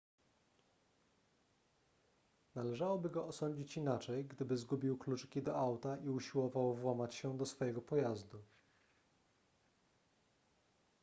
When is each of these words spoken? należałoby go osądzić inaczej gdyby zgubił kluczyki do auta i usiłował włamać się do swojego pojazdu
należałoby 2.55 3.09
go 3.09 3.27
osądzić 3.27 3.77
inaczej 3.77 4.25
gdyby 4.25 4.57
zgubił 4.57 4.97
kluczyki 4.97 5.41
do 5.41 5.55
auta 5.57 5.97
i 5.97 6.09
usiłował 6.09 6.75
włamać 6.75 7.15
się 7.15 7.37
do 7.37 7.45
swojego 7.45 7.81
pojazdu 7.81 8.43